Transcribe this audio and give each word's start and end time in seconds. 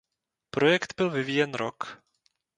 Projekt 0.49 0.93
byl 0.97 1.09
vyvíjen 1.09 1.51
rok. 1.53 2.03